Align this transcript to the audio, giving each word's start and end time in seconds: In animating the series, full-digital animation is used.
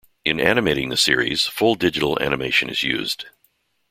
In 0.25 0.39
animating 0.39 0.89
the 0.89 0.97
series, 0.97 1.45
full-digital 1.45 2.19
animation 2.23 2.69
is 2.71 2.81
used. 2.81 3.25